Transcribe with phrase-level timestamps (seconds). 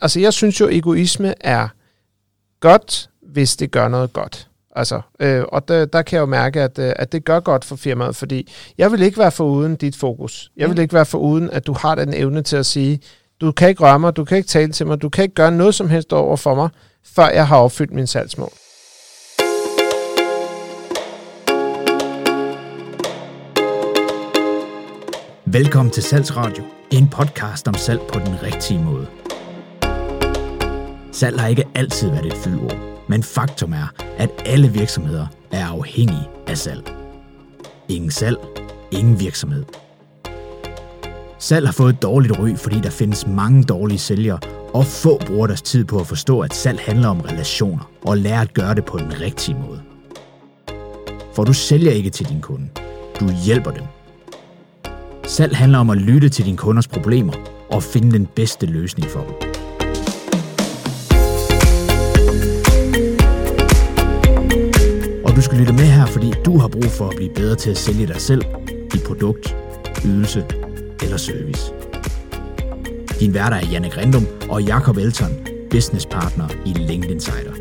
[0.00, 1.68] altså jeg synes jo, egoisme er
[2.60, 4.48] godt, hvis det gør noget godt.
[4.76, 7.64] Altså, øh, og der, der kan jeg jo mærke, at, øh, at det gør godt
[7.64, 10.50] for firmaet, fordi jeg vil ikke være for uden dit fokus.
[10.56, 13.00] Jeg vil ikke være for uden, at du har den evne til at sige,
[13.40, 15.52] du kan ikke røre mig, du kan ikke tale til mig, du kan ikke gøre
[15.52, 16.68] noget som helst over for mig,
[17.04, 18.52] før jeg har opfyldt min salgsmål.
[25.46, 29.17] Velkommen til Salgsradio, en podcast om salg på den rigtige måde.
[31.18, 32.76] Salg har ikke altid været et fyldord,
[33.08, 36.92] men faktum er, at alle virksomheder er afhængige af salg.
[37.88, 38.36] Ingen salg,
[38.90, 39.64] ingen virksomhed.
[41.38, 44.38] Salg har fået et dårligt ry, fordi der findes mange dårlige sælgere,
[44.74, 48.40] og få bruger deres tid på at forstå, at salg handler om relationer, og lære
[48.40, 49.82] at gøre det på den rigtige måde.
[51.34, 52.68] For du sælger ikke til din kunde,
[53.20, 53.84] du hjælper dem.
[55.24, 57.32] Salg handler om at lytte til dine kunders problemer
[57.70, 59.47] og finde den bedste løsning for dem.
[65.38, 67.78] Du skal lytte med her, fordi du har brug for at blive bedre til at
[67.78, 68.42] sælge dig selv,
[68.92, 69.56] dit produkt,
[70.04, 70.44] ydelse
[71.02, 71.72] eller service.
[73.20, 75.30] Din værter er Janne Grindum og Jakob Elton,
[75.70, 77.52] business partner i LinkedIn Insider.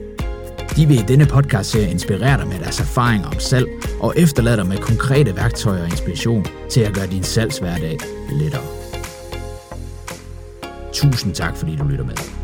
[0.76, 3.68] De vil i denne podcast-serie inspirere dig med deres erfaringer om salg
[4.00, 7.98] og efterlade dig med konkrete værktøjer og inspiration til at gøre din salgshverdag
[8.32, 8.64] lettere.
[10.94, 12.37] Tusind tak, fordi du lytter med.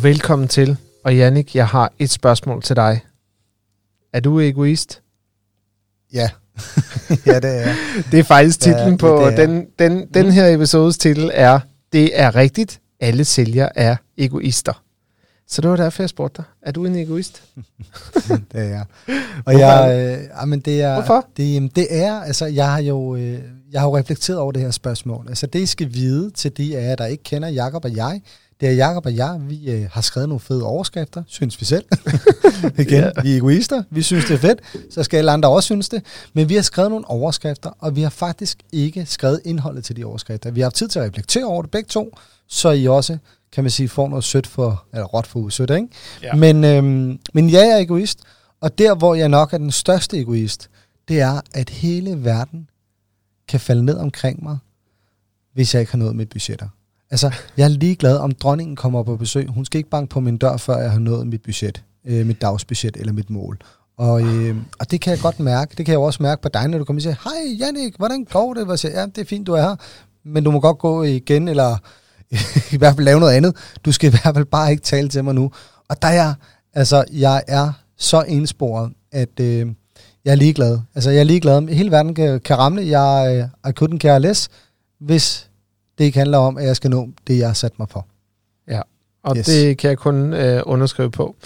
[0.00, 0.76] Og velkommen til.
[1.04, 3.00] Og Jannik, jeg har et spørgsmål til dig.
[4.12, 5.02] Er du egoist?
[6.12, 6.30] Ja,
[7.26, 7.74] ja det er
[8.10, 9.46] Det er faktisk titlen Ja, på det er.
[9.46, 11.60] den, den, den her episodes titel er,
[11.92, 14.82] det er rigtigt, alle sælgere er egoister.
[15.48, 16.44] Så det var derfor, jeg spurgte dig.
[16.62, 17.42] Er du en egoist?
[18.52, 18.84] det er jeg.
[19.44, 19.58] Og Hvorfor?
[19.58, 21.26] jeg, øh, ja, men det er, Hvorfor?
[21.36, 23.38] Det, jamen, det er, altså, jeg har jo, øh,
[23.72, 25.26] jeg har jo reflekteret over det her spørgsmål.
[25.28, 28.20] Altså, det I skal vide til de af jer, der ikke kender Jakob og jeg,
[28.60, 31.84] det er Jakob og jeg, vi øh, har skrevet nogle fede overskrifter, synes vi selv.
[32.78, 33.10] Igen, Ja.
[33.22, 36.04] vi er egoister, vi synes det er fedt, så skal alle andre også synes det.
[36.34, 40.04] Men vi har skrevet nogle overskrifter, og vi har faktisk ikke skrevet indholdet til de
[40.04, 40.50] overskrifter.
[40.50, 42.16] Vi har haft tid til at reflektere over det begge to,
[42.48, 43.18] så I også,
[43.52, 45.88] kan man sige, får noget sødt for, eller råt for usødt, ikke?
[46.22, 46.34] Ja.
[46.34, 48.18] Men, øhm, men jeg er egoist,
[48.60, 50.70] og der, hvor jeg nok er den største egoist,
[51.08, 52.68] det er, at hele verden
[53.48, 54.58] kan falde ned omkring mig,
[55.54, 56.68] hvis jeg ikke har nået mit budgetter.
[57.10, 59.46] Altså, jeg er ligeglad, om dronningen kommer på besøg.
[59.48, 62.40] Hun skal ikke banke på min dør, før jeg har nået mit budget, øh, mit
[62.42, 63.58] dagsbudget eller mit mål.
[63.98, 65.74] Og, øh, og det kan jeg godt mærke.
[65.76, 68.24] Det kan jeg også mærke på dig, når du kommer og siger, hej Jannik, hvordan
[68.24, 68.64] går det?
[68.64, 69.76] Hvor jeg siger, ja, det er fint, du er her,
[70.24, 71.76] men du må godt gå igen, eller
[72.74, 73.56] i hvert fald lave noget andet.
[73.84, 75.50] Du skal i hvert fald bare ikke tale til mig nu.
[75.88, 76.34] Og der er jeg,
[76.74, 79.66] altså, jeg er så ensporet, at øh,
[80.24, 80.78] jeg er ligeglad.
[80.94, 81.68] Altså, jeg er ligeglad.
[81.68, 83.00] Hele verden kan, kan ramle.
[83.00, 84.48] Jeg, øh, I couldn't care less,
[85.00, 85.49] hvis
[86.00, 88.06] det ikke handler om, at jeg skal nå det, jeg har sat mig for.
[89.22, 89.46] Og yes.
[89.46, 91.36] Det kan jeg kun øh, underskrive på.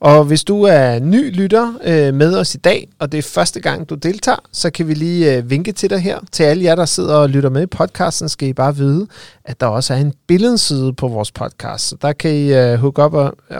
[0.00, 3.60] Og hvis du er ny lytter øh, med os i dag, og det er første
[3.60, 6.18] gang, du deltager, så kan vi lige øh, vinke til dig her.
[6.32, 9.06] Til alle jer, der sidder og lytter med i podcasten, skal I bare vide,
[9.44, 11.88] at der også er en billedside på vores podcast.
[11.88, 13.36] Så der kan I øh, hook op og...
[13.50, 13.58] Øh,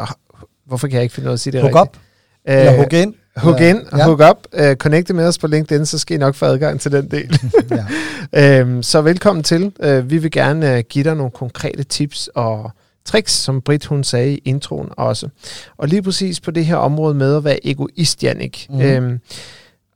[0.67, 1.97] hvorfor kan jeg ikke finde af at sige det Hook rigtigt?
[1.97, 1.97] op,
[2.45, 3.15] eller hook ind.
[3.45, 3.69] Ja.
[3.69, 4.05] ind, ja.
[4.05, 6.93] hook up, uh, connecte med os på LinkedIn, så skal I nok få adgang til
[6.93, 7.41] den del.
[7.71, 7.85] ja.
[8.61, 9.73] Øhm, så velkommen til.
[9.81, 12.71] Øh, vi vil gerne øh, give dig nogle konkrete tips og
[13.05, 15.29] tricks, som Britt hun sagde i introen også.
[15.77, 18.67] Og lige præcis på det her område med at være egoist, Jannik.
[18.71, 18.81] Mm.
[18.81, 19.21] Øhm,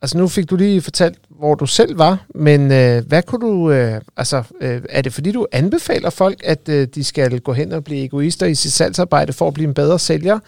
[0.02, 3.70] altså nu fik du lige fortalt, hvor du selv var, men øh, hvad kunne du,
[3.70, 7.72] øh, altså øh, er det fordi du anbefaler folk, at øh, de skal gå hen
[7.72, 10.38] og blive egoister i sit salgsarbejde for at blive en bedre sælger?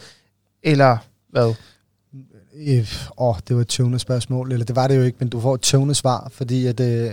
[0.63, 0.97] Eller
[1.31, 1.55] hvad?
[2.57, 5.41] Øh, åh, det var et tøvende spørgsmål, eller det var det jo ikke, men du
[5.41, 7.11] får et tøvende svar, fordi at, øh,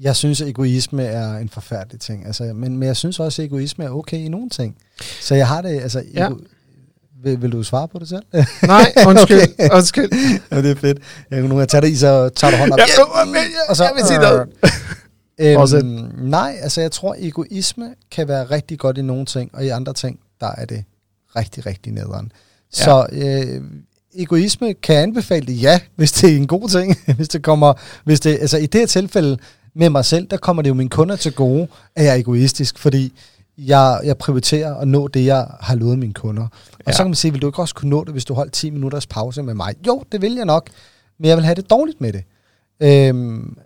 [0.00, 2.26] jeg synes, at egoisme er en forfærdelig ting.
[2.26, 4.76] Altså, men, men jeg synes også, at egoisme er okay i nogle ting.
[5.20, 6.02] Så jeg har det, altså...
[6.14, 6.26] Ja.
[6.26, 6.34] Ego,
[7.22, 8.22] vil, vil du svare på det selv?
[8.66, 9.68] Nej, undskyld, Okay.
[9.76, 10.10] undskyld.
[10.50, 10.98] ja, det er fedt.
[11.30, 12.78] Jeg kan nu jeg tager det i, så tager du hånden op.
[12.78, 14.48] Ja, jeg- jeg- og så, jeg vil sige noget.
[15.40, 19.68] Øhm, nej, altså jeg tror, egoisme kan være rigtig godt i nogle ting, og i
[19.68, 20.84] andre ting, der er det
[21.36, 22.32] rigtig, rigtig nederen.
[22.78, 22.84] Ja.
[22.84, 23.62] Så øh,
[24.14, 26.96] egoisme kan jeg anbefale det, ja, hvis det er en god ting.
[27.16, 27.72] hvis det kommer,
[28.04, 29.38] hvis det, altså i det her tilfælde
[29.74, 32.78] med mig selv, der kommer det jo mine kunder til gode, at jeg er egoistisk,
[32.78, 33.12] fordi
[33.58, 36.42] jeg, jeg prioriterer at nå det, jeg har lovet mine kunder.
[36.42, 36.50] Og
[36.86, 36.92] Ja.
[36.92, 38.70] så kan man sige, vil du ikke også kunne nå det, hvis du holdt 10
[38.70, 39.74] minutters pause med mig?
[39.86, 40.68] Jo, det vil jeg nok,
[41.18, 42.24] men jeg vil have det dårligt med det.
[42.82, 43.56] Øhm,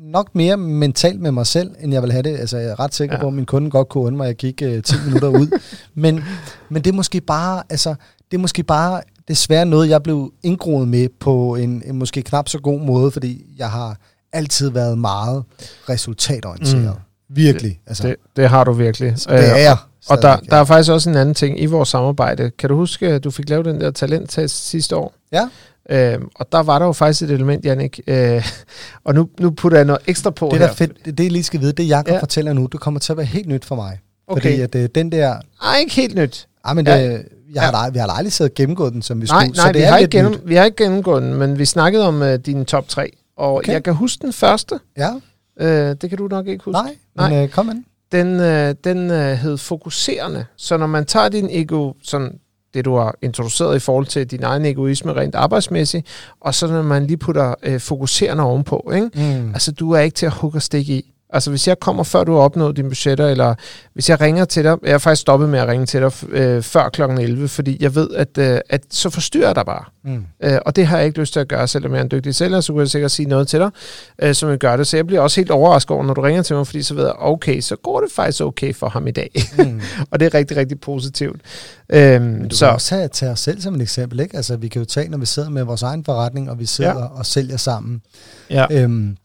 [0.00, 2.36] nok mere mentalt med mig selv, end jeg vil have det.
[2.38, 3.20] Altså, jeg er ret sikker ja.
[3.20, 5.58] på, at min kunde godt kunne undre mig, at jeg gik øh, 10 minutter ud.
[5.94, 6.20] Men,
[6.70, 7.94] men det er måske bare, altså,
[8.30, 9.00] det er måske bare
[9.32, 13.44] desværre noget, jeg blev indgroet med på en, en måske knap så god måde, fordi
[13.58, 13.96] jeg har
[14.32, 15.44] altid været meget
[15.88, 16.84] resultatorienteret.
[17.28, 17.36] Mm.
[17.36, 17.80] Virkelig.
[17.86, 19.10] Altså, Det, det har du virkelig.
[19.12, 19.76] det er jeg.
[20.08, 22.50] Og der, der er faktisk også en anden ting i vores samarbejde.
[22.58, 25.14] Kan du huske, at du fik lavet den der talenttest sidste år?
[25.32, 25.48] Ja.
[25.90, 28.00] Øhm, og der var der jo faktisk et element, Jannik.
[28.06, 28.48] Øh,
[29.04, 30.66] og nu, nu putter jeg noget ekstra på Det her.
[30.66, 32.20] der er fedt, det, det jeg lige skal vide, det Jacob Ja.
[32.20, 33.98] fortæller nu, det kommer til at være helt nyt for mig.
[34.26, 34.42] Okay.
[34.42, 35.36] Fordi at øh, den der...
[35.62, 36.46] Ej, ikke helt nyt.
[36.64, 37.02] Ah, men Ja.
[37.12, 37.24] det,
[37.54, 37.90] jeg har, ja.
[37.90, 39.56] vi har aldrig siddet og gennemgået den, som vi Nej, skulle.
[39.56, 41.64] nej så det vi, er har ikke gennem, vi har ikke gennemgået den, men vi
[41.64, 43.10] snakkede om uh, dine top 3.
[43.36, 43.72] Og Okay.
[43.72, 44.80] jeg kan huske den første.
[44.96, 45.10] Ja,
[45.60, 46.78] Uh, det kan du nok ikke huske.
[47.16, 47.84] nej, men øh, kom ind.
[48.12, 50.44] Den, øh, den øh, hed fokuserende.
[50.56, 52.38] Så når man tager din ego, sådan
[52.74, 56.06] det du har introduceret i forhold til din egen egoisme rent arbejdsmæssigt,
[56.40, 59.10] og så når man lige putter øh, fokuserende ovenpå, ikke?
[59.14, 59.48] Mm.
[59.54, 61.12] Altså, du er ikke til at hugge og stikke i.
[61.32, 63.54] Altså, hvis jeg kommer før du har opnået dine budgetter, eller
[63.94, 66.62] hvis jeg ringer til dig, jeg har faktisk stoppet med at ringe til dig øh,
[66.62, 67.02] før kl.
[67.02, 69.84] 11, fordi jeg ved, at, øh, at så forstyrrer jeg dig bare.
[70.04, 70.24] Mm.
[70.44, 72.34] Øh, og det har jeg ikke lyst til at gøre, selvom jeg er en dygtig
[72.34, 73.70] sælger, så kunne jeg sikkert sige noget til dig,
[74.22, 74.86] øh, som jeg gør det.
[74.86, 77.04] Så jeg bliver også helt overrasket over, når du ringer til mig, fordi så ved
[77.04, 79.30] jeg, okay, så går det faktisk okay for ham i dag.
[79.58, 79.80] Mm.
[80.10, 81.40] og det er rigtig, rigtig positivt.
[81.92, 84.36] Øhm, Men du så, kan også tage, tage os selv som et eksempel, ikke?
[84.36, 86.90] Altså, vi kan jo tage, når vi sidder med vores egen forretning, og vi sidder
[86.90, 86.98] Ja.
[86.98, 87.04] ja.
[87.06, 88.02] og sælger sammen.
[88.50, 88.66] ja.
[88.70, 89.16] Øhm,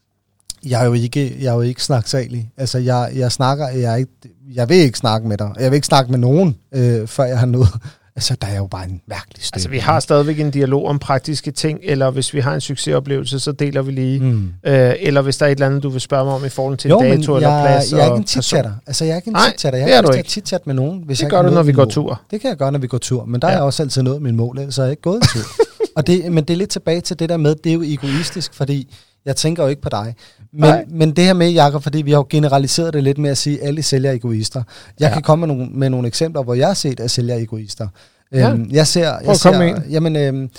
[0.66, 2.50] jeg er jo ikke, jeg er jo ikke snaksalig.
[2.56, 4.12] Altså, jeg, jeg snakker, jeg, er ikke,
[4.54, 5.50] jeg vil ikke snakke med dig.
[5.60, 7.68] Jeg vil ikke snakke med nogen, øh, før jeg har noget.
[8.16, 9.56] Altså, der er jo bare en mærkelig støtte.
[9.56, 13.40] Altså, vi har stadigvæk en dialog om praktiske ting, eller hvis vi har en succesoplevelse,
[13.40, 14.20] så deler vi lige.
[14.20, 14.52] Mm.
[14.66, 16.76] Øh, eller hvis der er et eller andet, du vil spørge mig om i forhold
[16.78, 17.92] til Jo, en men dato eller jeg, plads.
[17.92, 18.72] jeg er ikke en tit-chatter.
[18.86, 19.78] Altså, jeg er ikke en tit-chatter.
[19.78, 20.28] Jeg er har ikke lyst ikke.
[20.28, 21.92] til at tit-chatte med nogen, hvis Det jeg gør du, når vi går mål.
[21.92, 22.20] tur.
[22.30, 23.24] Det kan jeg gøre, når vi går tur.
[23.24, 23.52] Men der ja.
[23.52, 25.44] Har jeg også altid nået mit mål, har jeg ikke gået en tur.
[25.96, 28.54] og det, men det er lidt tilbage til det der med, det er jo egoistisk,
[28.54, 28.94] fordi
[29.24, 30.14] jeg tænker jo ikke på dig.
[30.52, 30.84] Men, Nej.
[30.88, 33.60] men det her med, Jacob, fordi vi har jo generaliseret det lidt med at sige,
[33.62, 34.62] at alle sælger er egoister.
[35.00, 35.12] Jeg Ja.
[35.12, 37.88] kan komme med nogle, med nogle eksempler, hvor jeg har set, at sælger er egoister.
[38.32, 38.50] Ja.
[38.50, 40.50] Øhm, jeg ser, Prøv jeg at komme ser med jamen, øhm,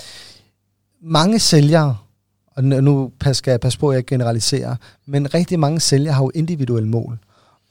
[1.02, 1.96] mange sælgere,
[2.56, 4.76] og nu- skal jeg passe på, at jeg generaliserer,
[5.06, 7.18] men rigtig mange sælgere har jo individuelle mål.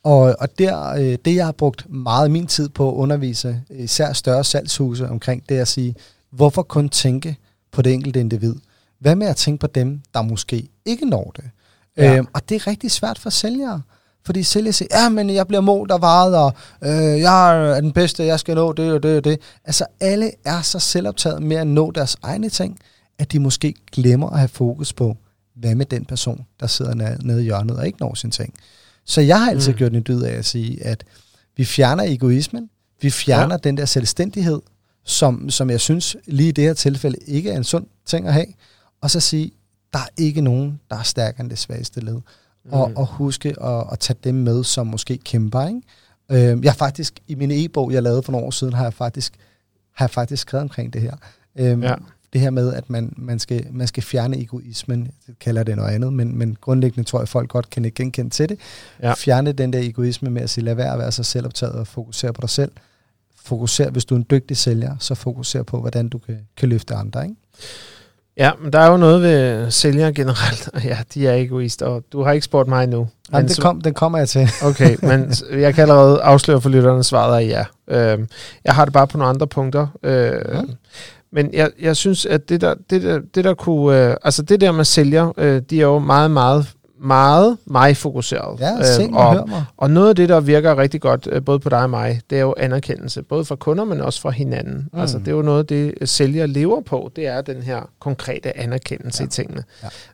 [0.04, 3.62] Og, og der, øh, det, jeg har brugt meget af min tid på at undervise,
[3.70, 5.96] især større salgshuse omkring, det er at sige,
[6.32, 7.36] hvorfor kun tænke
[7.72, 8.56] på det enkelte individ?
[9.00, 11.44] Hvad med at tænke på dem, der måske ikke når det?
[11.98, 12.18] Ja.
[12.18, 13.82] Øhm, og det er rigtig svært for sælgere.
[14.26, 16.54] Fordi sælgere siger, ja, men jeg bliver målt og varet, og
[16.84, 19.40] øh, jeg er den bedste, jeg skal nå det og det og det.
[19.66, 22.80] Altså alle er så selvoptaget med at nå deres egne ting,
[23.20, 25.18] at de måske glemmer at have fokus på,
[25.56, 28.54] hvad med den person, der sidder nede, i hjørnet og ikke når sin ting.
[29.06, 29.78] Så jeg har altid Mm.
[29.78, 31.04] gjort en dyd af at sige, at
[31.58, 32.70] vi fjerner egoismen,
[33.02, 33.70] vi fjerner ja.
[33.70, 34.62] den der selvstændighed,
[35.06, 38.34] som, som jeg synes lige i det her tilfælde ikke er en sund ting at
[38.34, 38.46] have,
[39.02, 39.52] og så sige,
[39.94, 42.16] der er ikke nogen, der er stærkere end det svageste led.
[42.66, 42.72] Mm.
[42.72, 45.68] Og, og huske at, at tage dem med, som måske kæmper.
[45.68, 45.82] Ikke?
[46.52, 49.34] Øh, jeg faktisk, i min e-bog, jeg lavede for nogle år siden, har jeg faktisk,
[49.92, 51.16] har jeg faktisk skrevet omkring det her.
[51.56, 51.96] Øh, Ja.
[52.34, 55.90] Det her med, at man, man, skal, man skal fjerne egoismen, jeg kalder det noget
[55.90, 58.60] andet, men, men grundlæggende tror jeg, folk godt kan ikke genkende til det.
[59.02, 59.14] Ja.
[59.14, 62.34] Fjerne den der egoisme med at sige, lad være at være så selvoptaget og fokusere
[62.34, 62.72] på dig selv.
[63.36, 66.96] Fokuser, hvis du er en dygtig sælger, så fokuser på, hvordan du kan, kan løfte
[66.96, 67.24] andre.
[67.24, 67.36] Ikke?
[68.40, 70.70] Ja, men der er jo noget ved sælgere generelt.
[70.74, 73.08] og Ja, de er egoister, og du har ikke spurgt mig endnu.
[73.34, 74.50] Jamen, det så- kom, den kommer jeg til.
[74.70, 78.12] Okay, men jeg kan allerede afsløre for lytterne, svaret er ja.
[78.12, 78.28] Øhm,
[78.66, 79.88] jeg har det bare på nogle andre punkter.
[80.04, 80.62] Øh, Ja.
[81.32, 84.10] Men jeg, jeg synes, at det der, det der, det der kunne...
[84.10, 86.66] Øh, altså det der med sælger, øh, de er jo meget, meget,
[87.02, 88.60] meget mig fokuseret.
[88.60, 88.74] Ja,
[89.10, 89.64] mig, og, mig.
[89.78, 92.38] og noget af det, der virker rigtig godt, øh, både på dig og mig, det
[92.38, 93.24] er jo anerkendelse.
[93.24, 94.90] Både fra kunder, men også fra hinanden.
[94.94, 95.00] Mm.
[95.00, 97.12] Altså det er jo noget det, øh, sælger lever på.
[97.16, 99.24] Det er den her konkrete anerkendelse.
[99.24, 99.28] Ja.
[99.28, 99.64] i tingene.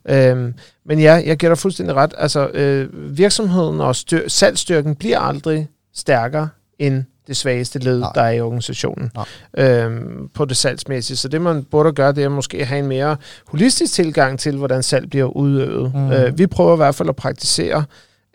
[0.07, 0.31] Ja.
[0.31, 0.53] Øhm,
[0.85, 2.13] men ja, jeg giver dig fuldstændig ret.
[2.17, 8.11] Altså øh, virksomheden og styr- salgsstyrken bliver aldrig stærkere end det svageste led, Nej.
[8.15, 9.67] der er i organisationen Nej.
[9.67, 11.17] øhm, på det salgsmæssige.
[11.17, 13.17] Så det, man burde gøre, det er måske have en mere
[13.47, 15.95] holistisk tilgang til, hvordan salg bliver udøvet.
[15.95, 16.11] Mhm.
[16.11, 17.85] Øh, vi prøver i hvert fald at praktisere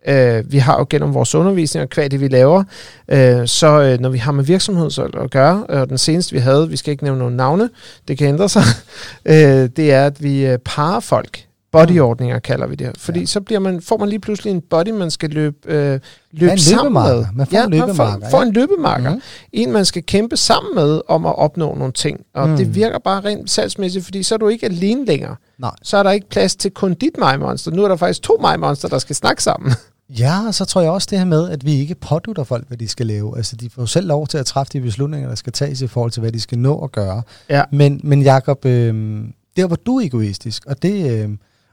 [0.09, 2.65] Øh, vi har jo gennem vores undervisning og hvad det vi laver,
[3.09, 4.91] øh, så øh, når vi har med virksomhed
[5.23, 7.71] at gøre, og den seneste vi havde, vi skal ikke nævne nogle navne,
[8.09, 8.63] det kan ændre sig,
[9.25, 11.45] øh, det er, at vi øh, parer folk.
[11.73, 12.91] Bodyordninger kalder vi det.
[12.99, 13.23] Fordi Ja.
[13.23, 13.27] ja.
[13.27, 16.01] så bliver man, får man lige pludselig en body, man skal løbe, øh,
[16.33, 17.25] løbe Ja, en sammen med.
[17.35, 18.47] Man får en man løbemarker, får, får ja.
[18.47, 19.11] en løbemarker.
[19.11, 19.21] Mhm.
[19.53, 22.21] En, man skal kæmpe sammen med om at opnå nogle ting.
[22.35, 22.51] Og Mm.
[22.53, 22.57] mm.
[22.59, 25.37] det virker bare rent salgsmæssigt, fordi så er du ikke alene længere.
[25.59, 25.71] Nej.
[25.83, 27.71] Så er der ikke plads til kun dit mig-monster.
[27.71, 29.73] Nu er der faktisk to mig-monster, der skal snakke sammen.
[30.19, 32.79] Ja, og så tror jeg også det her med, at vi ikke pådutter folk, hvad
[32.79, 33.37] de skal lave.
[33.37, 36.11] Altså, de får selv lov til at træffe de beslutninger, der skal tages i forhold
[36.11, 37.23] til, hvad de skal nå at gøre.
[37.51, 37.63] Ja.
[37.73, 39.21] Men, men Jacob, øh,
[39.57, 41.29] der hvor du egoistisk, og det, øh,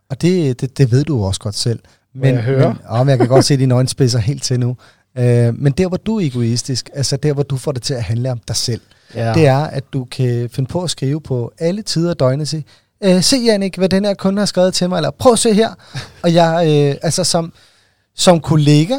[0.09, 1.79] og det, det, det ved du også godt selv.
[2.15, 2.67] Må jeg høre?
[2.67, 4.77] Men, åh, men jeg kan godt se dine øjne spidser helt til nu.
[5.17, 8.03] Øh, men der hvor du er egoistisk, altså der hvor du får det til at
[8.03, 8.81] handle om dig selv,
[9.15, 9.33] Ja.
[9.33, 12.65] det er, at du kan finde på at skrive på alle tider af døgnet sige,
[13.03, 15.53] øh, se Jannik, hvad den her kunde har skrevet til mig, eller prøv at se
[15.53, 15.69] her.
[16.23, 17.53] Og jeg, øh, altså som,
[18.15, 18.95] som kollega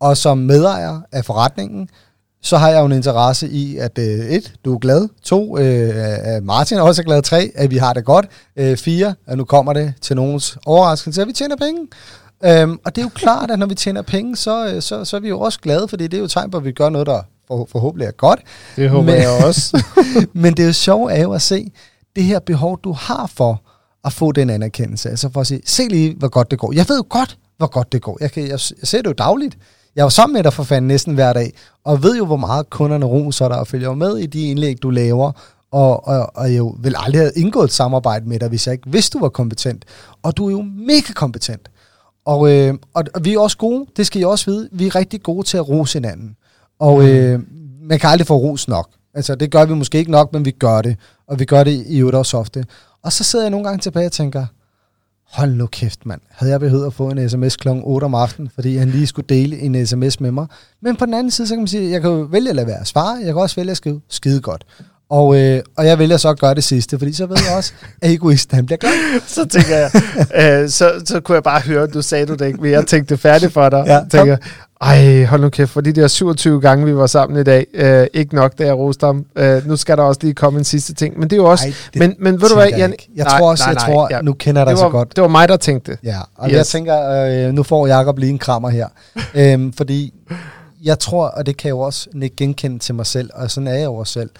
[0.00, 1.88] og som medejer af forretningen,
[2.42, 5.92] så har jeg jo en interesse i, at øh, et, du er glad, to, øh,
[6.34, 8.26] at Martin er også glad, tre, at vi har det godt,
[8.56, 11.86] øh, fire, at nu kommer det til nogens overraskelse, at vi tjener penge.
[12.44, 15.16] Øhm, og det er jo klart, at når vi tjener penge, så, øh, så, så
[15.16, 17.06] er vi jo også glade, fordi det er jo tegn på, at vi gør noget,
[17.06, 18.40] der for, forhåbentlig er godt.
[18.76, 19.84] Det håber Men- jeg også.
[20.32, 21.72] Men det er jo sjovt jo at se
[22.16, 23.62] det her behov, du har for
[24.04, 25.10] at få den anerkendelse.
[25.10, 26.72] Altså for at sige, se lige, hvor godt det går.
[26.72, 28.18] Jeg ved jo godt, hvor godt det går.
[28.20, 29.58] Jeg, kan, jeg, jeg ser det jo dagligt.
[29.98, 31.52] Jeg er jo sammen med dig for fanden næsten hver dag,
[31.84, 34.90] og ved jo, hvor meget kunderne roser dig, og følger med i de indlæg, du
[34.90, 35.32] laver,
[35.72, 38.72] og, og, og jeg jo vil aldrig have indgået et samarbejde med dig, hvis jeg
[38.72, 39.84] ikke vidste, du var kompetent.
[40.22, 41.70] Og du er jo mega kompetent.
[42.24, 44.94] Og, øh, og, og vi er også gode, det skal I også vide, vi er
[44.94, 46.36] rigtig gode til at rose hinanden.
[46.80, 47.40] Og øh,
[47.82, 48.88] man kan aldrig få ros nok.
[49.14, 50.96] Altså, det gør vi måske ikke nok, men vi gør det.
[51.28, 52.64] Og vi gør det i øvrigt også ofte.
[53.02, 54.46] Og så sidder jeg nogle gange tilbage og tænker,
[55.32, 56.20] hold nu kæft, mand.
[56.30, 57.68] Havde jeg behøvet at få en sms kl.
[57.68, 60.46] 8 om aftenen, fordi han lige skulle dele en sms med mig.
[60.82, 62.80] Men på den anden side, så kan man sige, jeg kan vælge at lade være
[62.80, 63.16] at svare.
[63.16, 64.64] Jeg kan også vælge at skrive skide godt.
[65.10, 67.72] Og, øh, og jeg vælger så at gøre det sidste, fordi så ved jeg også,
[68.02, 69.20] at egoisten han bliver glad.
[69.26, 69.90] så tænker jeg,
[70.62, 72.86] øh, så, så kunne jeg bare høre, at du sagde du det ikke, men jeg
[72.86, 73.84] tænkte færdigt for dig.
[73.86, 74.36] Ja, tænker,
[74.80, 78.06] ej, hold nu kæft, for de der 27 gange, vi var sammen i dag, øh,
[78.14, 79.26] ikke nok, da jeg roste ham.
[79.36, 81.18] Øh, nu skal der også lige komme en sidste ting.
[81.18, 81.64] Men det er jo også...
[81.66, 82.92] Ej, det men, men ved du hvad, jeg Jan?
[82.92, 83.08] ikke.
[83.14, 84.20] Jeg tror også, jeg tror, ja.
[84.20, 85.16] nu kender jeg dig det så var, godt.
[85.16, 85.98] Det var mig, der tænkte.
[86.04, 86.56] Ja, og yes.
[86.56, 88.88] Jeg tænker, øh, nu får Jacob lige en krammer her.
[89.34, 90.14] øhm, fordi
[90.82, 93.66] jeg tror, og det kan jeg jo også ikke genkende til mig selv, og sådan
[93.66, 94.30] er jeg jo også selv.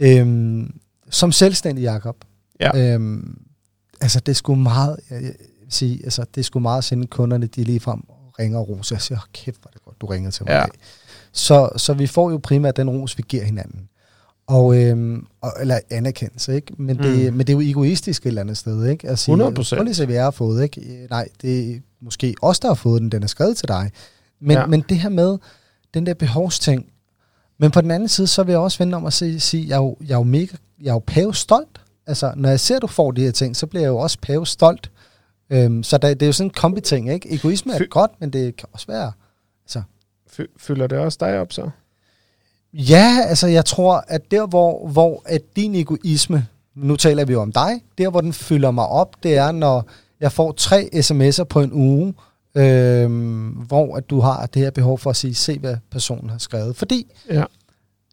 [0.00, 0.70] Øhm,
[1.10, 2.16] som selvstændig, Jacob,
[2.60, 2.94] Ja.
[2.94, 3.38] øhm,
[4.00, 5.32] altså det sgu meget, jeg, jeg
[5.70, 8.00] sige, altså det sgu meget sende kunderne, de lige frem
[8.38, 8.96] ringer og roser.
[8.96, 10.64] Jeg siger, kæft, hvor det godt, du ringede til mig Ja.
[11.32, 13.88] Så, så vi får jo primært den ros, vi giver hinanden.
[14.46, 16.72] Og, øhm, og, eller anerkendelse, ikke?
[16.78, 17.36] Men, det, Mm.
[17.36, 19.08] men det er jo egoistisk et eller andet sted, ikke?
[19.08, 19.74] At sige, 100%.
[19.76, 20.80] Prøv lige se, hvad jeg har fået, ikke?
[20.80, 23.90] Øh, Nej, det er måske os, der har fået den, den er skrevet til dig.
[24.40, 24.66] Men, Ja.
[24.66, 25.38] men det her med
[25.94, 26.86] den der behovsting.
[27.58, 29.74] Men på den anden side, så vil jeg også vende om at sige, sige jeg,
[29.74, 31.80] er jo, jeg er jo mega, jeg er jo pave stolt.
[32.06, 34.18] Altså, når jeg ser, at du får de her ting, så bliver jeg jo også
[34.22, 34.90] pave stolt.
[35.52, 37.34] Øhm, så der, det er jo sådan en kombi-ting, ikke?
[37.34, 39.12] Egoisme er Fy- godt, men det kan også være...
[40.30, 41.70] Fy- Fylder det også dig op så?
[42.72, 47.40] Ja, altså jeg tror, at der hvor, hvor at din egoisme, nu taler vi jo
[47.42, 49.84] om dig, der hvor den fylder mig op, det er, når
[50.20, 52.14] jeg får tre sms'er på en uge,
[52.54, 56.38] øhm, hvor at du har det her behov for at sige, se hvad personen har
[56.38, 56.76] skrevet.
[56.76, 57.44] Fordi Ja.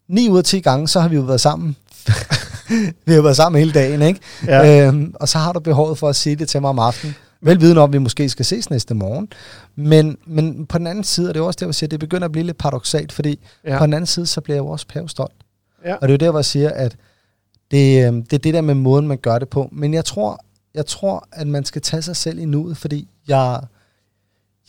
[0.08, 1.75] 9 ud af 10 gange, så har vi jo været sammen.
[3.05, 4.19] vi har været sammen hele dagen, ikke?
[4.48, 4.88] Ja.
[4.88, 7.15] Øhm, og så har du behovet for at sige det til mig om aftenen.
[7.41, 9.27] Velvidende om, at vi måske skal ses næste morgen.
[9.75, 11.91] Men, men på den anden side, og det er også der, hvor jeg siger, at
[11.91, 13.72] det begynder at blive lidt paradoxalt, fordi ja.
[13.72, 13.77] Ja.
[13.77, 15.34] på den anden side, så bliver jeg jo også pavestolt.
[15.86, 15.96] Ja.
[15.96, 16.96] Og det er jo der, hvor jeg siger, at
[17.72, 19.69] det, øhm, det er det der med måden, man gør det på.
[19.72, 23.62] Men jeg tror, jeg tror, at man skal tage sig selv i nuet, fordi jeg,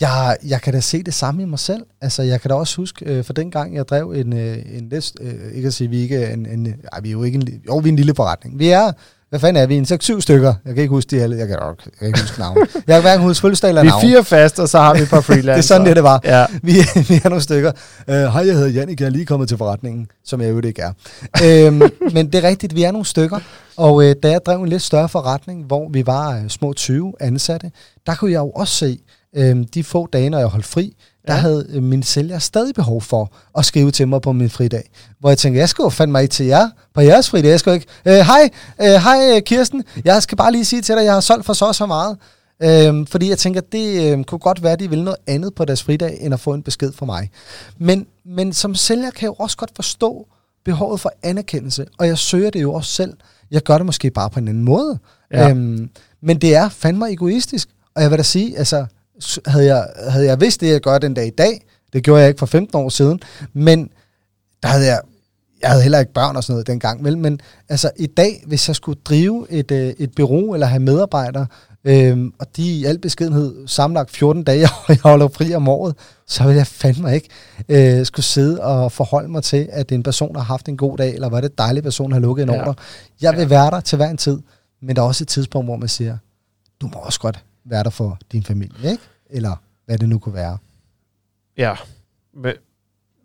[0.00, 1.83] jeg, jeg kan da se det samme i mig selv.
[2.00, 4.88] Altså, jeg kan da også huske, øh, for den gang, jeg drev en, øh, en
[4.88, 7.37] lidt, øh, ikke at sige, vi ikke er en, en ej, vi er jo ikke
[7.37, 8.59] en, jo, vi er en lille forretning.
[8.59, 8.92] Vi er,
[9.30, 10.54] hvad fanden er vi, en 6-7 stykker.
[10.64, 12.57] Jeg kan ikke huske de alle, jeg kan, jeg kan ikke huske navn.
[12.75, 14.02] Jeg kan hverken huske fødselsdag eller Vi er navn.
[14.02, 15.52] fire fast, og så har vi et par freelancer.
[15.52, 16.21] Det er sådan, det, det var.
[16.25, 16.47] Ja.
[16.62, 16.73] Vi,
[17.09, 17.73] vi er nogle stykker.
[18.09, 20.83] Uh, Hej, jeg hedder Jannik, jeg er lige kommet til forretningen, som jeg jo ikke
[20.83, 21.69] er.
[21.69, 21.83] um,
[22.14, 23.38] men det er rigtigt, vi er nogle stykker.
[23.76, 27.12] Og uh, da jeg drev en lidt større forretning, hvor vi var uh, små 20
[27.21, 27.71] ansatte,
[28.07, 28.99] der kunne jeg jo også se,
[29.38, 30.96] um, de få dage, når jeg holdt fri,
[31.26, 31.40] der Ja.
[31.40, 34.90] havde uh, min sælger stadig behov for at skrive til mig på min fridag.
[35.20, 37.50] Hvor jeg tænkte, jeg skal jo fandme ikke til jer på jeres fridag.
[37.50, 40.94] Jeg skal ikke, uh, hej, uh, hej øh, Kirsten, jeg skal bare lige sige til
[40.96, 42.16] dig, jeg har solgt for så og så meget.
[42.62, 45.64] Øhm, fordi jeg tænker, det øhm, kunne godt være, at de vil noget andet på
[45.64, 47.30] deres fridag, end at få en besked fra mig.
[47.78, 50.26] Men, men som sælger kan jeg jo også godt forstå
[50.64, 53.12] behovet for anerkendelse, og jeg søger det jo også selv.
[53.50, 54.99] Jeg gør det måske bare på en anden måde.
[55.32, 55.49] Ja.
[55.50, 55.90] Øhm,
[56.22, 57.68] men det er fandme egoistisk.
[57.96, 58.87] Og jeg vil da sige, altså,
[59.47, 62.29] havde jeg, havde jeg vidst det, jeg gør den dag i dag, det gjorde jeg
[62.29, 63.21] ikke for 15 år siden,
[63.53, 63.91] men
[64.62, 65.00] der havde jeg,
[65.62, 67.19] jeg havde heller ikke børn og sådan noget dengang, vel?
[67.19, 71.47] men altså i dag, hvis jeg skulle drive et, øh, et bureau eller have medarbejdere,
[71.85, 75.95] øhm, og de i al beskedenhed sammenlagt 14 dage, og jeg holder fri om året,
[76.27, 77.29] så ville jeg fandme ikke
[77.69, 81.15] øh, skulle sidde og forholde mig til, at en person har haft en god dag,
[81.15, 82.61] eller var det dejlig person har lukket en Ja.
[82.61, 82.75] ordre.
[83.21, 83.47] Jeg vil Ja.
[83.49, 84.39] være der til hver en tid,
[84.83, 86.17] men der er også et tidspunkt, hvor man siger,
[86.81, 89.03] du må også godt være der for din familie, ikke?
[89.32, 90.58] Eller hvad det nu kunne være.
[91.58, 91.75] Ja.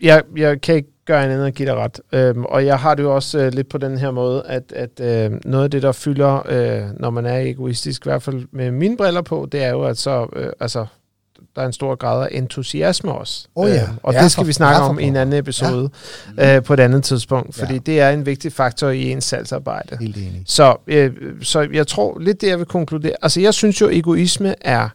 [0.02, 2.00] Jeg, jeg kan ikke gøre andet end at give dig ret.
[2.12, 5.00] Øhm, og jeg har det jo også øh, lidt på den her måde, at, at
[5.00, 8.72] øh, noget af det, der fylder, øh, når man er egoistisk, i hvert fald med
[8.72, 10.86] mine briller på, det er jo, at så, øh, altså,
[11.56, 13.48] der er en stor grad af entusiasme også.
[13.56, 13.84] Oh ja.
[13.84, 15.90] Øh, og Ja, det skal for- vi snakke om i en anden episode
[16.38, 16.56] ja.
[16.56, 17.80] øh, på et andet tidspunkt, fordi Ja.
[17.80, 19.98] det er en vigtig faktor i ens salgsarbejde.
[20.02, 20.44] Helt enig.
[20.46, 23.16] Så, øh, så jeg tror lidt det, jeg vil konkludere.
[23.22, 24.90] Altså, jeg synes jo, egoisme er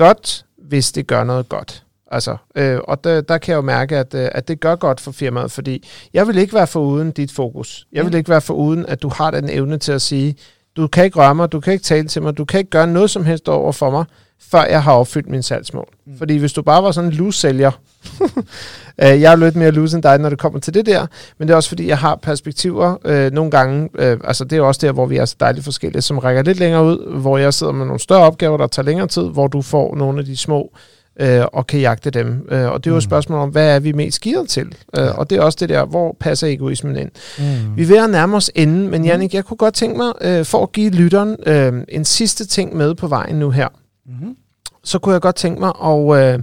[0.00, 1.84] godt, hvis det gør noget godt.
[2.10, 5.00] Altså, øh, og der, der kan jeg jo mærke, at, øh, at det gør godt
[5.00, 7.86] for firmaet, fordi jeg vil ikke være for uden dit fokus.
[7.92, 10.36] Jeg vil ikke være for uden, at du har den evne til at sige,
[10.76, 12.86] du kan ikke røre mig, du kan ikke tale til mig, du kan ikke gøre
[12.86, 14.04] noget som helst over for mig,
[14.50, 15.88] før jeg har opfyldt min salgsmål.
[16.06, 16.18] Mm.
[16.18, 17.70] Fordi hvis du bare var sådan en loose-sælger,
[18.98, 21.06] jeg er lidt mere loose end dig, når det kommer til det der,
[21.38, 24.62] men det er også fordi, jeg har perspektiver øh, nogle gange, øh, altså det er
[24.62, 27.54] også der, hvor vi er så dejligt forskellige, som rækker lidt længere ud, hvor jeg
[27.54, 30.36] sidder med nogle større opgaver, der tager længere tid, hvor du får nogle af de
[30.36, 30.72] små,
[31.20, 32.46] øh, og kan jagte dem.
[32.50, 33.10] Øh, og det er jo et Mm.
[33.10, 34.74] spørgsmål om, hvad er vi mest gearet til?
[34.98, 37.10] Øh, og det er også det der, hvor passer egoismen ind?
[37.38, 37.76] Mm.
[37.76, 40.44] Vi er ved at nærme os enden, men Jannik, jeg kunne godt tænke mig, øh,
[40.44, 43.68] for at give lytteren øh, en sidste ting med på vejen nu her,
[44.06, 44.34] Mm-hmm.
[44.84, 46.42] Så kunne jeg godt tænke mig at, øh,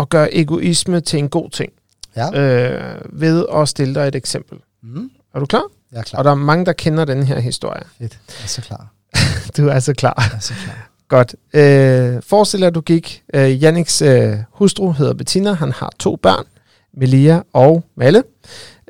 [0.00, 1.72] at gøre egoisme til en god ting,
[2.16, 2.40] Ja.
[2.40, 4.58] øh, ved at stille dig et eksempel.
[4.82, 5.10] Mm.
[5.34, 5.62] Er du klar?
[5.92, 6.18] Jeg er klar.
[6.18, 7.82] Og der er mange, der kender den her historie.
[7.98, 8.18] Fedt.
[8.28, 8.86] Jeg er så klar.
[9.56, 10.14] Du er så klar.
[10.30, 10.88] Jeg er så klar.
[11.08, 11.34] Godt.
[11.54, 13.22] Øh, forestil dig, at du gik.
[13.34, 15.52] Øh, Janniks øh, hustru hedder Bettina.
[15.52, 16.44] Han har to børn,
[16.94, 18.22] Melia og Malle.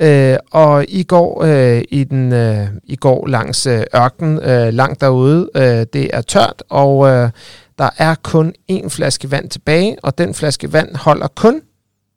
[0.01, 5.01] Øh, og I går, øh, i den, øh, I går langs øh, ørken, øh, langt
[5.01, 5.51] derude.
[5.55, 7.31] Øh, det er tørt, og øh,
[7.79, 11.61] der er kun én flaske vand tilbage, og den flaske vand holder kun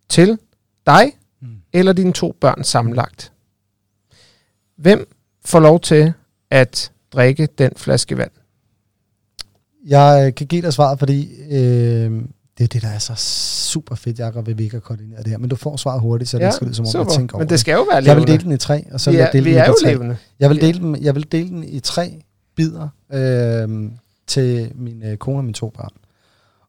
[0.10, 0.38] til
[0.86, 1.12] dig
[1.42, 1.48] Mm.
[1.74, 3.32] eller dine to børn sammenlagt.
[4.78, 5.14] Hvem
[5.46, 6.14] får lov til
[6.52, 8.32] at drikke den flaske vand?
[9.88, 12.12] Jeg øh, kan give dig svaret, fordi øh,
[12.58, 13.16] det er det, der er så
[13.72, 15.38] super fedt, Jacob, ved vi ikke har koordineret det her.
[15.38, 17.50] Men du får svaret hurtigt, så det skal lyde som om, jeg tænker over Men
[17.50, 18.08] det skal jo være det.
[18.08, 18.32] Jeg vil levende.
[18.38, 19.92] dele den i tre, og så vil jeg dele vi den er i jo tre.
[19.94, 20.18] levende.
[20.40, 20.66] Jeg vil, Ja.
[20.68, 22.24] dele den, jeg vil dele den i tre
[22.56, 23.92] bidder øh,
[24.30, 25.94] til min øh, kone og mine to børn.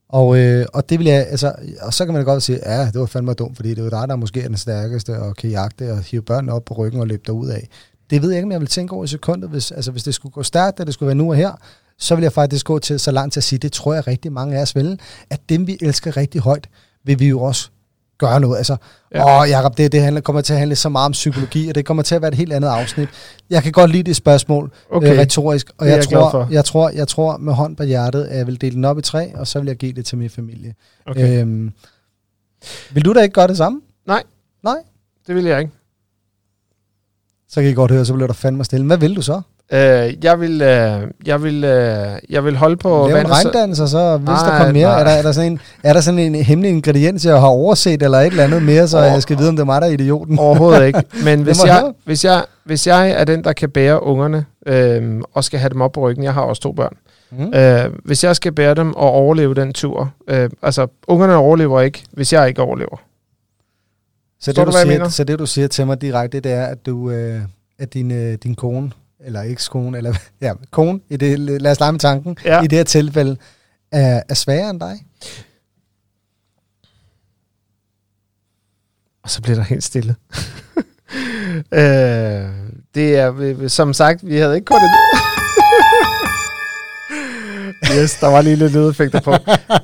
[0.09, 2.87] Og, øh, og det vil jeg, altså, og så kan man da godt sige, ja,
[2.87, 5.37] det var fandme dumt, fordi det er jo dig, der måske er den stærkeste, og
[5.37, 7.69] kan jagte og hive børnene op på ryggen og løbe derud af.
[8.11, 9.51] Det ved jeg ikke, om jeg vil tænke over i sekundet.
[9.51, 11.53] Hvis, altså, hvis det skulle gå stærkt, og det skulle være nu og her,
[11.99, 14.33] så vil jeg faktisk gå til så langt til at sige, det tror jeg rigtig
[14.33, 15.01] mange af os vil,
[15.31, 16.69] at dem, vi elsker rigtig højt,
[17.05, 17.71] vil vi jo også
[18.21, 18.57] gøre noget.
[18.57, 18.77] Altså,
[19.15, 19.43] Ja.
[19.43, 21.87] åh Jacob, det, det handler, kommer til at handle så meget om psykologi, og det
[21.87, 23.09] kommer til at være et helt andet afsnit.
[23.51, 25.07] Jeg kan godt lide det spørgsmål, Okay.
[25.07, 25.15] okay.
[25.15, 28.39] øh, retorisk, og jeg, jeg tror, jeg, tror, jeg tror med hånd på hjertet, at
[28.39, 30.31] jeg vil dele den op i tre, og så vil jeg give det til min
[30.31, 30.75] familie.
[31.07, 31.41] Okay.
[31.41, 31.73] Øhm,
[32.91, 33.81] vil du da ikke gøre det samme?
[34.07, 34.23] Nej.
[34.65, 34.77] Nej?
[35.27, 35.73] Det vil jeg ikke.
[37.49, 38.87] Så kan I godt høre, så bliver der fandme stille.
[38.87, 39.41] Hvad vil du så?
[39.73, 43.81] Øh, jeg vil, øh, jeg vil, øh, jeg vil holde på Lave vandet, så- regndans,
[43.81, 45.01] og så hvis Nej, der kommer mere, nej.
[45.01, 48.03] er der, er, der sådan en, er der sådan en hemmelig ingrediens, jeg har overset,
[48.03, 49.05] eller et eller andet mere, så Åh.
[49.05, 50.39] jeg skal vide, om det er mig, der er idioten?
[50.39, 51.03] Overhovedet ikke.
[51.25, 51.93] Men hvis jeg høre.
[52.05, 55.81] hvis, jeg, hvis jeg er den, der kan bære ungerne, øh, og skal have dem
[55.81, 56.97] op på ryggen, jeg har også to børn,
[57.39, 57.55] Mm.
[57.55, 62.05] øh, hvis jeg skal bære dem og overleve den tur, øh, altså ungerne overlever ikke,
[62.13, 63.01] hvis jeg ikke overlever.
[64.41, 66.87] Så, det, du, du siger, så det, du siger til mig direkte, det er, at
[66.87, 67.41] du, øh,
[67.79, 68.91] at din, øh, din kone,
[69.25, 72.63] eller ekskone, eller ja, kone, i det, lad os lege med tanken, Ja.
[72.63, 73.37] i det her tilfælde,
[73.93, 75.05] er, er svagere end dig?
[79.23, 80.17] Og så bliver der helt stille.
[81.75, 82.49] øh,
[82.95, 84.97] det er, som sagt, vi havde ikke koordineret.
[88.03, 89.33] yes, der var lige lidt lydeffekter på.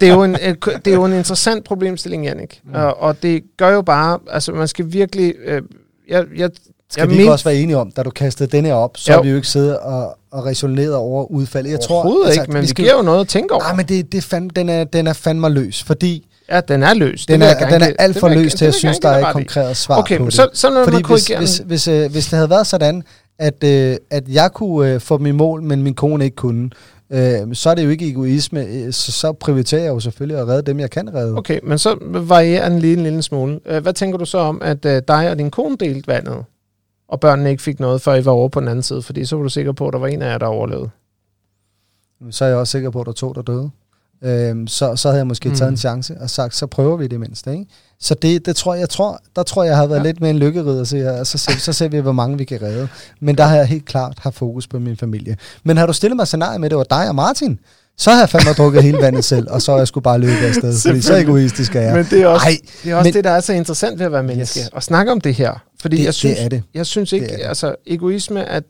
[0.00, 2.60] Det er jo en, et- det er jo en interessant problemstilling, Jannik.
[2.64, 2.74] Mm.
[2.74, 5.34] Og, og det gør jo bare, altså man skal virkelig...
[5.38, 5.62] Øh,
[6.08, 6.50] jeg, jeg,
[6.90, 9.12] Skal jeg vi ikke også være enige om, da du kastede denne her op, så
[9.12, 9.20] Jo.
[9.20, 11.70] vi jo ikke siddet og, og resoneret over udfaldet.
[11.70, 13.62] Jeg tror, Overhovedet ikke, men vi, skal, giver jo noget at tænke over.
[13.62, 16.94] Nej, men det, det fand, den, er, den er fandme løs, fordi Ja, den er
[16.94, 17.26] løs.
[17.26, 19.76] Den er, den er alt for løs til, at jeg synes, der er et konkret
[19.76, 20.34] svar Okay, på men det.
[20.34, 21.66] så, så Fordi hvis, hvis, den.
[21.66, 23.02] hvis, øh, hvis det havde været sådan,
[23.38, 26.70] at, øh, at jeg kunne øh, få i mål, men min kone ikke kunne,
[27.10, 28.64] øh, så er det jo ikke egoisme.
[28.66, 31.36] øh, Så, så prioriterer jeg jo selvfølgelig at redde dem, jeg kan redde.
[31.36, 33.60] Okay, men så varierer den lige en lille smule.
[33.66, 36.36] Øh, Hvad tænker du så om, at øh, dig og din kone delte vandet,
[37.08, 39.02] og børnene ikke fik noget, før I var over på den anden side?
[39.02, 40.90] Fordi så var du sikker på, at der var en af jer, der overlevede.
[42.30, 43.70] Så er jeg også sikker på, at der er to, der døde.
[44.22, 45.54] Øhm, så, så havde jeg måske Mm.
[45.54, 47.52] taget en chance og sagt, så prøver vi det mindste.
[47.52, 47.66] Ikke?
[48.00, 50.04] Så det, det tror jeg, jeg tror, der tror jeg, jeg har været Ja.
[50.04, 52.62] lidt med en lykkeridder, så, jeg, så, ser, så ser vi, hvor mange vi kan
[52.62, 52.88] redde.
[53.20, 55.36] Men der har jeg helt klart haft fokus på min familie.
[55.64, 57.58] Men har du stillet mig scenarie med, at det var dig og Martin,
[57.98, 60.32] så har jeg fandme drukket hele vandet selv, og så er jeg skulle bare løbe
[60.46, 60.74] afsted.
[60.86, 61.94] Fordi så egoistisk er jeg.
[61.96, 64.06] Men det er også, Ej, det, er også men- det, der er så interessant ved
[64.06, 64.60] at være menneske.
[64.60, 64.68] Yes.
[64.68, 65.64] Og snakke om det her.
[65.80, 66.62] Fordi det, jeg synes, det er det.
[66.74, 67.44] jeg synes ikke, Det er det.
[67.44, 68.60] altså egoisme er,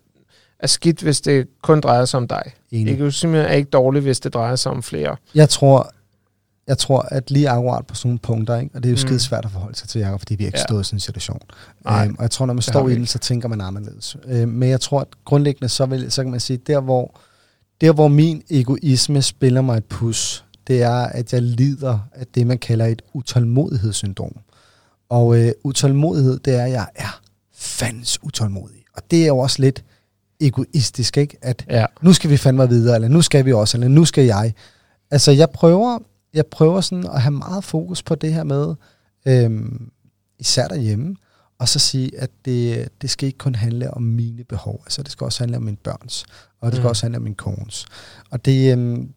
[0.61, 2.43] er skidt, hvis det kun drejer sig om dig.
[2.71, 2.95] Enig.
[2.95, 5.17] Egoisme er ikke dårligt, hvis det drejer sig om flere.
[5.35, 5.91] Jeg tror,
[6.69, 8.71] jeg tror, at lige akkurat på sådan nogle punkter, ikke?
[8.75, 8.99] og det er jo Mm.
[9.09, 10.65] skide svært at forholde sig til, Jacob, fordi vi har ikke Ja.
[10.65, 11.41] stået i sådan en situation.
[11.89, 14.17] Øhm, og jeg tror, når man står i den, så tænker man anderledes.
[14.29, 17.21] Øhm, men jeg tror, at grundlæggende, så, vil, så kan man sige, der hvor,
[17.81, 22.47] der hvor min egoisme spiller mig et pus, det er, at jeg lider af det,
[22.47, 24.37] man kalder et utålmodighedssyndrom.
[25.09, 27.21] Og øh, utålmodighed, det er, at jeg er
[27.55, 28.85] fandens utålmodig.
[28.97, 29.85] Og det er jo også lidt
[30.41, 31.37] egoistisk, ikke?
[31.43, 31.87] At Ja.
[32.03, 34.55] nu skal vi fandme videre, eller nu skal vi også, eller nu skal jeg.
[35.11, 35.99] Altså, jeg prøver,
[36.35, 38.75] jeg prøver sådan at have meget fokus på det her med,
[39.27, 39.91] øhm,
[40.39, 41.17] især derhjemme,
[41.59, 45.13] og så sige, at det, det skal ikke kun handle om mine behov, altså det
[45.13, 46.25] skal også handle om mine børns,
[46.61, 46.89] og det skal Mm.
[46.89, 47.87] også handle om min kones.
[48.31, 49.09] Og det, øhm,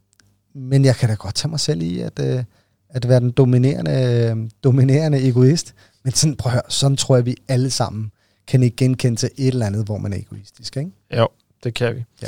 [0.56, 2.43] men jeg kan da godt tage mig selv i, at, øh,
[2.89, 3.91] at være den dominerende,
[4.32, 5.73] øh, dominerende egoist,
[6.04, 8.12] men sådan, prøv at høre, sådan tror jeg, vi alle sammen
[8.47, 10.91] kan ikke genkende til et eller andet, hvor man er egoistisk, ikke?
[11.17, 11.28] Jo,
[11.63, 12.04] det kan vi.
[12.21, 12.28] Ja.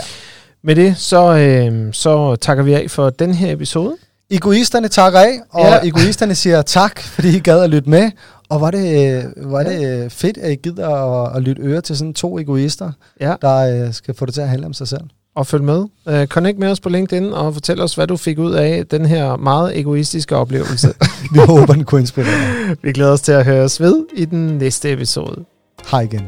[0.64, 3.98] Med det, så, øh, så takker vi af for den her episode.
[4.30, 5.80] Egoisterne takker af, og ja.
[5.88, 8.12] egoisterne siger tak, fordi I gad at lytte med.
[8.52, 10.90] Og var det, øh, var det øh, fedt, at I gider
[11.26, 13.34] at, at lytte øre til sådan to egoister, Ja.
[13.42, 15.02] der øh, skal få det til at handle om sig selv.
[15.36, 15.86] Og følg med.
[16.06, 19.06] Uh, connect med os på LinkedIn og fortæl os, hvad du fik ud af den
[19.06, 20.88] her meget egoistiske oplevelse.
[21.34, 22.76] Vi håber, den kunne inspirere.
[22.84, 25.44] vi glæder os til at høre os ved i den næste episode.
[25.92, 26.22] Hej igen.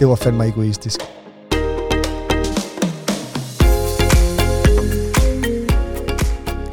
[0.00, 1.00] Det var fandme egoistisk.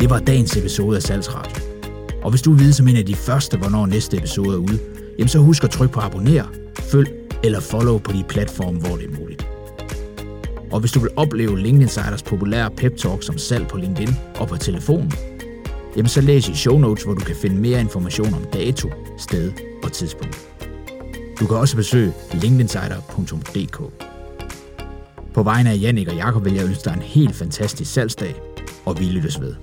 [0.06, 1.64] Det var dagens episode af Salgsradio.
[2.24, 4.80] Og hvis du vil vide som en af de første, hvornår næste episode er ude,
[5.18, 6.44] jamen så husk at trykke på abonner,
[6.80, 7.10] følg
[7.44, 9.48] eller follow på de platforme, hvor det er muligt.
[10.72, 14.48] Og hvis du vil opleve LinkedIn Insiders populære pep talk som salg på LinkedIn og
[14.48, 15.14] på telefonen,
[15.96, 19.52] jamen så læs i show notes, hvor du kan finde mere information om dato, sted
[19.84, 20.48] og tidspunkt.
[21.40, 23.82] Du kan også besøge linkedinsider.dk.
[25.34, 28.55] På vegne af Jannik og Jakob vil jeg ønske dig en helt fantastisk salgsdag,
[28.86, 29.56] og vi lyttes ved.